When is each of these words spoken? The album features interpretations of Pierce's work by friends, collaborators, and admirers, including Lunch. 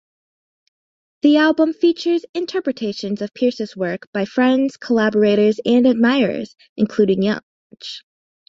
The 1.21 1.37
album 1.37 1.73
features 1.73 2.25
interpretations 2.33 3.21
of 3.21 3.35
Pierce's 3.35 3.77
work 3.77 4.07
by 4.11 4.25
friends, 4.25 4.75
collaborators, 4.75 5.59
and 5.63 5.85
admirers, 5.85 6.55
including 6.75 7.21
Lunch. 7.21 8.01